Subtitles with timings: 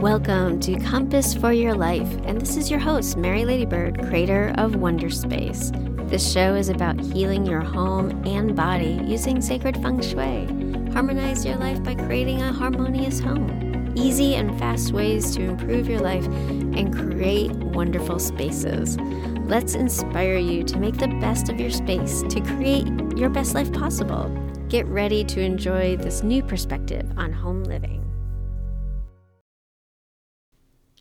[0.00, 4.76] Welcome to Compass for Your Life, and this is your host, Mary Ladybird, creator of
[4.76, 5.72] Wonder Space.
[5.74, 10.44] This show is about healing your home and body using sacred feng shui.
[10.92, 13.94] Harmonize your life by creating a harmonious home.
[13.96, 18.98] Easy and fast ways to improve your life and create wonderful spaces.
[19.46, 22.86] Let's inspire you to make the best of your space to create
[23.16, 24.28] your best life possible.
[24.68, 28.05] Get ready to enjoy this new perspective on home living.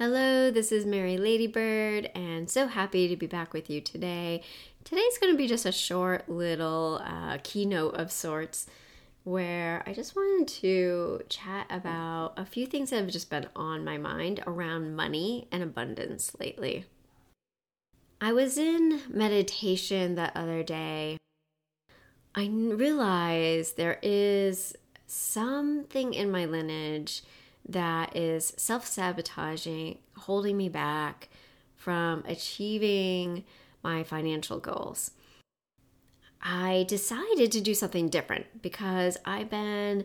[0.00, 4.42] Hello, this is Mary Ladybird, and so happy to be back with you today.
[4.82, 8.66] Today's going to be just a short little uh, keynote of sorts
[9.24, 13.84] where I just wanted to chat about a few things that have just been on
[13.84, 16.86] my mind around money and abundance lately.
[18.22, 21.18] I was in meditation that other day.
[22.34, 24.74] I realized there is
[25.06, 27.22] something in my lineage
[27.72, 31.28] that is self sabotaging, holding me back
[31.76, 33.44] from achieving
[33.82, 35.12] my financial goals.
[36.42, 40.04] I decided to do something different because I've been,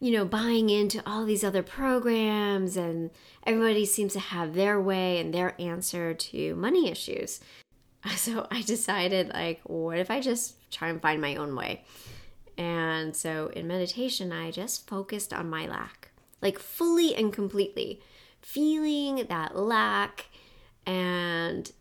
[0.00, 3.10] you know, buying into all these other programs and
[3.46, 7.40] everybody seems to have their way and their answer to money issues.
[8.14, 11.82] So I decided, like, what if I just try and find my own way?
[12.56, 18.00] And so in meditation, I just focused on my lack, like fully and completely,
[18.40, 20.26] feeling that lack
[20.86, 21.72] and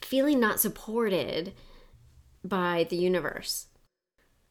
[0.00, 1.52] feeling not supported
[2.44, 3.66] by the universe.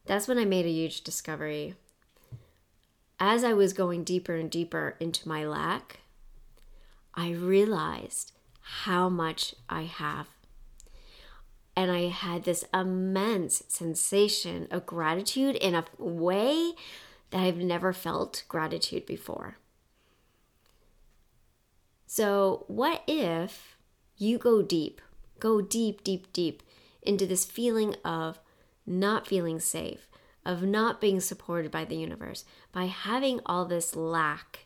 [0.06, 1.76] That's when I made a huge discovery.
[3.20, 6.00] As I was going deeper and deeper into my lack,
[7.14, 10.28] I realized how much I have.
[11.76, 16.74] And I had this immense sensation of gratitude in a way
[17.32, 19.58] that I've never felt gratitude before.
[22.06, 23.78] So, what if
[24.18, 25.02] you go deep,
[25.40, 26.64] go deep, deep, deep
[27.02, 28.40] into this feeling of
[28.86, 30.08] not feeling safe,
[30.46, 34.66] of not being supported by the universe, by having all this lack,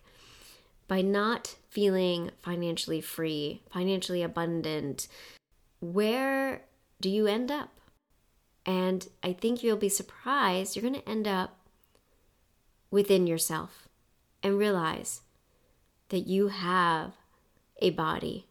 [0.87, 5.07] by not feeling financially free, financially abundant,
[5.79, 6.61] where
[6.99, 7.71] do you end up?
[8.65, 10.75] And I think you'll be surprised.
[10.75, 11.60] You're going to end up
[12.91, 13.87] within yourself
[14.43, 15.21] and realize
[16.09, 17.13] that you have
[17.81, 18.45] a body.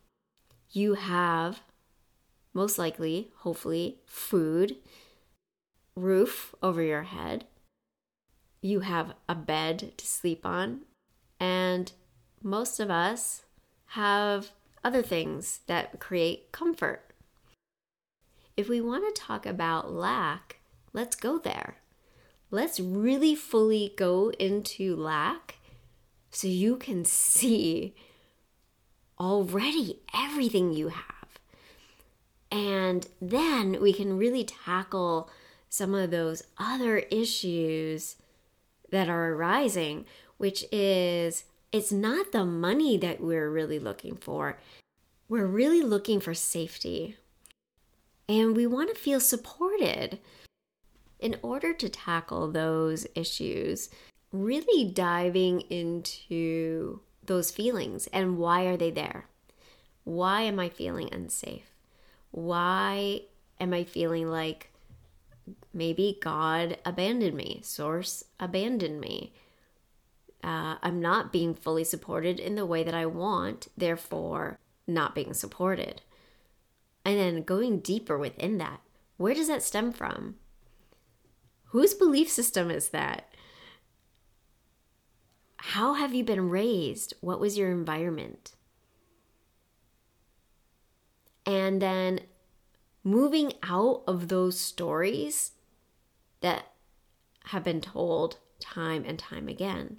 [0.70, 1.60] You have
[2.52, 4.76] most likely, hopefully, food,
[5.94, 7.44] roof over your head.
[8.62, 10.80] You have a bed to sleep on.
[11.38, 11.92] And
[12.42, 13.42] most of us
[13.88, 14.50] have
[14.82, 17.12] other things that create comfort.
[18.56, 20.60] If we want to talk about lack,
[20.92, 21.76] let's go there.
[22.50, 25.56] Let's really fully go into lack
[26.30, 27.94] so you can see
[29.18, 31.38] already everything you have.
[32.50, 35.30] And then we can really tackle
[35.68, 38.16] some of those other issues
[38.90, 40.04] that are arising,
[40.36, 44.58] which is it's not the money that we're really looking for.
[45.28, 47.16] We're really looking for safety.
[48.28, 50.18] And we want to feel supported.
[51.20, 53.90] In order to tackle those issues,
[54.32, 59.26] really diving into those feelings and why are they there?
[60.04, 61.70] Why am I feeling unsafe?
[62.30, 63.22] Why
[63.60, 64.72] am I feeling like
[65.74, 67.60] maybe God abandoned me?
[67.62, 69.34] Source abandoned me.
[70.42, 75.34] Uh, I'm not being fully supported in the way that I want, therefore, not being
[75.34, 76.00] supported.
[77.04, 78.80] And then going deeper within that,
[79.18, 80.36] where does that stem from?
[81.70, 83.28] Whose belief system is that?
[85.56, 87.14] How have you been raised?
[87.20, 88.52] What was your environment?
[91.50, 92.20] and then
[93.02, 95.52] moving out of those stories
[96.42, 96.66] that
[97.46, 99.98] have been told time and time again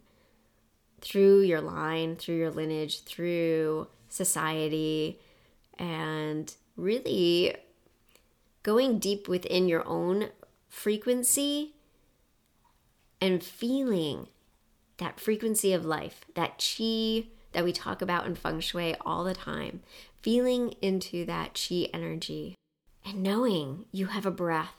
[1.02, 5.19] through your line, through your lineage, through society,
[5.78, 7.56] and really
[8.63, 10.30] going deep within your own
[10.71, 11.75] frequency
[13.19, 14.27] and feeling
[14.97, 19.35] that frequency of life, that chi that we talk about in feng shui all the
[19.35, 19.81] time,
[20.21, 22.56] feeling into that chi energy
[23.06, 24.75] and knowing you have a breath.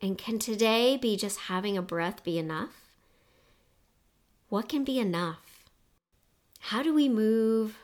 [0.00, 2.88] And can today be just having a breath be enough?
[4.48, 5.68] What can be enough?
[6.60, 7.76] How do we move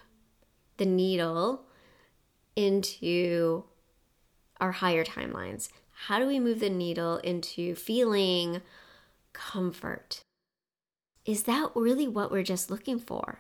[0.79, 1.65] the needle
[2.57, 3.65] into
[4.59, 5.69] our higher timelines?
[6.09, 8.61] How do we move the needle into feeling
[9.33, 10.23] comfort?
[11.25, 13.39] Is that really what we're just looking for?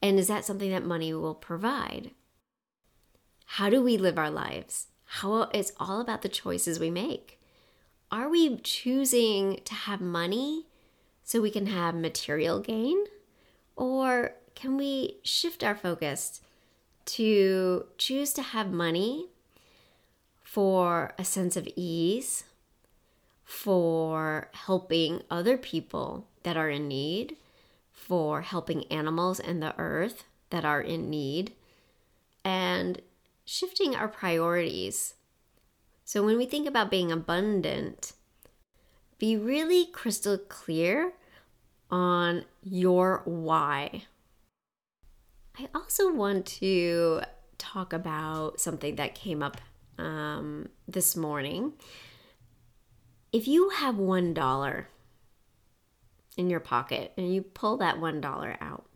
[0.00, 2.12] And is that something that money will provide?
[3.46, 4.86] How do we live our lives?
[5.04, 7.40] How it's all about the choices we make.
[8.12, 10.66] Are we choosing to have money
[11.24, 12.98] so we can have material gain?
[13.74, 16.40] Or can we shift our focus
[17.06, 19.30] to choose to have money
[20.46, 22.44] for a sense of ease,
[23.42, 27.36] for helping other people that are in need,
[27.92, 31.52] for helping animals and the earth that are in need,
[32.44, 33.02] and
[33.44, 35.14] shifting our priorities.
[36.04, 38.12] So when we think about being abundant,
[39.18, 41.12] be really crystal clear
[41.90, 44.04] on your why.
[45.58, 47.22] I also want to
[47.58, 49.60] talk about something that came up
[49.98, 51.72] um, this morning.
[53.32, 54.88] If you have one dollar
[56.36, 58.86] in your pocket and you pull that one dollar out,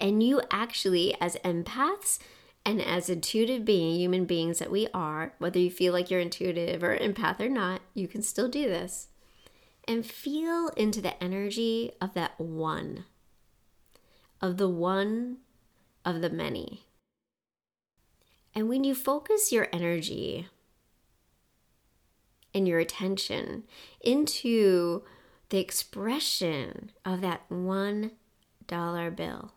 [0.00, 2.18] and you actually, as empaths
[2.64, 6.82] and as intuitive being human beings that we are, whether you feel like you're intuitive
[6.82, 9.08] or empath or not, you can still do this.
[9.86, 13.04] And feel into the energy of that one
[14.40, 15.38] of the one
[16.04, 16.84] of the many.
[18.54, 20.48] And when you focus your energy
[22.52, 23.64] and your attention
[24.00, 25.02] into
[25.48, 28.12] the expression of that one
[28.66, 29.52] dollar bill,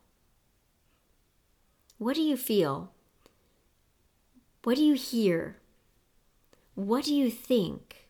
[1.97, 2.91] what do you feel?
[4.63, 5.57] What do you hear?
[6.75, 8.07] What do you think?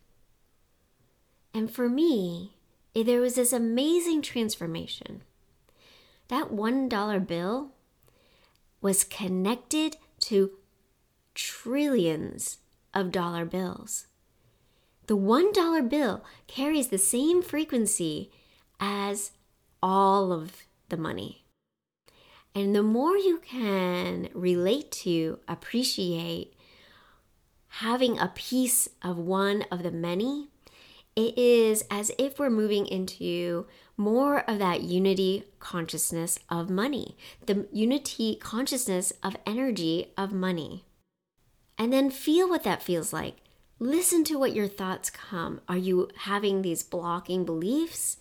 [1.54, 2.56] And for me,
[2.94, 5.22] there was this amazing transformation
[6.28, 7.72] that $1 bill
[8.82, 10.52] was connected to
[11.38, 12.58] trillions
[12.96, 14.08] of dollar bills.
[15.06, 18.32] The $1 bill carries the same frequency
[18.80, 19.32] as
[19.82, 21.46] all of the money.
[22.56, 26.56] And the more you can relate to, appreciate
[27.68, 30.50] having a piece of one of the many,
[31.16, 37.68] it is as if we're moving into more of that unity consciousness of money, the
[37.72, 40.87] unity consciousness of energy of money.
[41.78, 43.36] And then feel what that feels like.
[43.80, 45.62] Listen to what your thoughts come.
[45.68, 48.18] Are you having these blocking beliefs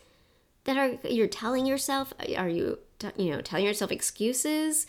[0.65, 2.13] that are you're telling yourself?
[2.37, 2.79] Are you
[3.17, 4.87] you know telling yourself excuses?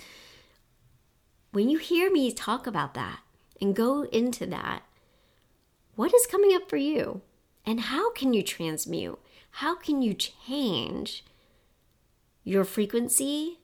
[1.52, 3.20] When you hear me talk about that
[3.62, 4.84] and go into that,
[5.96, 7.22] what is coming up for you?
[7.66, 9.20] And how can you transmute?
[9.52, 11.24] How can you change
[12.44, 13.60] your frequency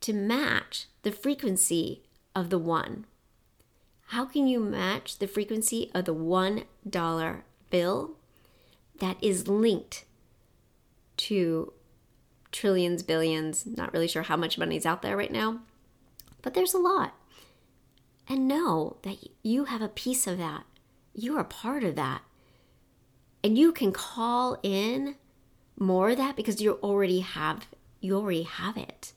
[0.00, 2.02] to match the frequency
[2.34, 3.06] of the one?
[4.12, 8.10] How can you match the frequency of the $1 bill
[9.00, 10.04] that is linked
[11.16, 11.72] to
[12.50, 15.60] trillions, billions, not really sure how much money is out there right now,
[16.42, 17.14] but there's a lot.
[18.28, 20.64] And know that you have a piece of that.
[21.14, 22.20] You are part of that.
[23.42, 25.16] And you can call in
[25.78, 27.66] more of that because you already have
[28.02, 29.14] you already have it.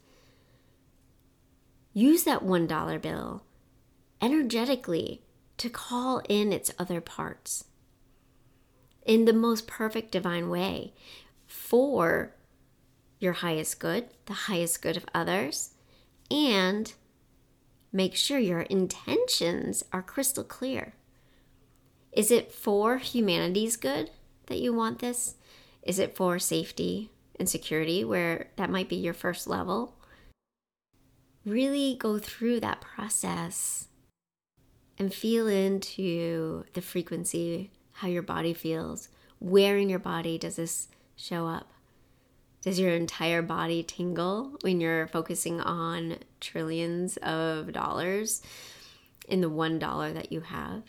[1.91, 3.44] Use that $1 bill
[4.25, 5.22] energetically
[5.56, 7.66] to call in its other parts
[9.06, 10.92] in the most perfect divine way
[11.45, 12.33] for
[13.19, 15.75] your highest good, the highest good of others,
[16.31, 16.94] and
[17.94, 20.96] make sure your intentions are crystal clear.
[22.12, 24.10] Is it for humanity's good
[24.48, 25.36] that you want this?
[25.84, 29.94] Is it for safety and security, where that might be your first level?
[31.46, 33.88] Really go through that process
[34.98, 39.10] and feel into the frequency, how your body feels.
[39.40, 41.72] Where in your body does this show up?
[42.62, 48.42] Does your entire body tingle when you're focusing on trillions of dollars
[49.28, 50.84] in the one dollar that you have?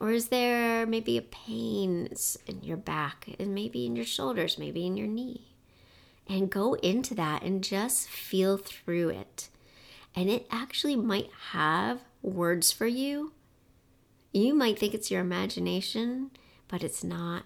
[0.00, 2.08] Or is there maybe a pain
[2.46, 5.56] in your back and maybe in your shoulders, maybe in your knee?
[6.28, 9.48] And go into that and just feel through it.
[10.14, 13.32] And it actually might have words for you.
[14.32, 16.30] You might think it's your imagination,
[16.66, 17.44] but it's not.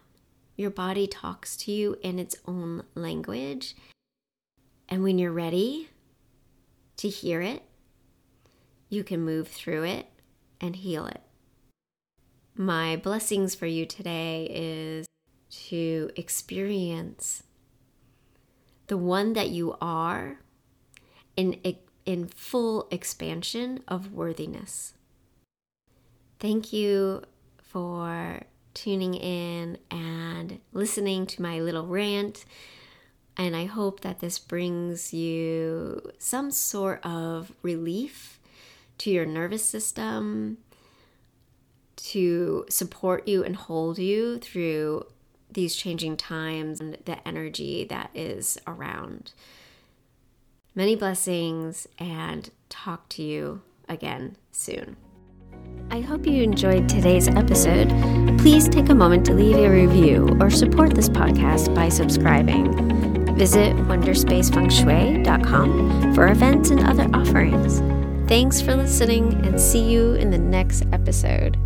[0.57, 3.77] Your body talks to you in its own language.
[4.89, 5.91] And when you're ready
[6.97, 7.63] to hear it,
[8.89, 10.07] you can move through it
[10.61, 11.23] and heal it
[12.59, 15.07] my blessings for you today is
[15.49, 17.45] to experience
[18.89, 20.41] the one that you are
[21.37, 21.61] in,
[22.09, 24.95] in full expansion of worthiness.
[26.39, 27.23] Thank you
[27.59, 28.41] for
[28.73, 32.47] tuning in and listening to my little rant.
[33.37, 38.41] And I hope that this brings you some sort of relief
[38.97, 40.57] to your nervous system,
[41.97, 45.05] to support you and hold you through
[45.51, 49.33] these changing times and the energy that is around.
[50.79, 54.97] Many blessings and talk to you again soon.
[55.91, 57.89] I hope you enjoyed today's episode.
[58.39, 63.35] Please take a moment to leave a review or support this podcast by subscribing.
[63.35, 67.81] Visit wonderspacefengshui.com for events and other offerings.
[68.29, 71.59] Thanks for listening and see you in the next episode.